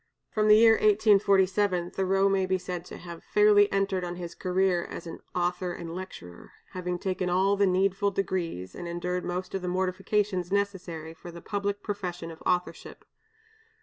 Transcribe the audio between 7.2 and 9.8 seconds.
all the needful degrees and endured most of the